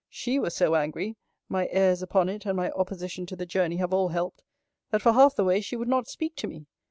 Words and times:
She 0.09 0.39
was 0.39 0.55
so 0.55 0.73
angry, 0.73 1.15
(my 1.47 1.67
airs 1.71 2.01
upon 2.01 2.27
it, 2.27 2.47
and 2.47 2.57
my 2.57 2.71
opposition 2.71 3.27
to 3.27 3.35
the 3.35 3.45
journey, 3.45 3.75
have 3.75 3.93
all 3.93 4.07
helped,) 4.07 4.41
that 4.89 5.03
for 5.03 5.11
half 5.13 5.35
the 5.35 5.43
way 5.43 5.61
she 5.61 5.75
would 5.75 5.87
not 5.87 6.07
speak 6.07 6.35
to 6.37 6.47
me. 6.47 6.65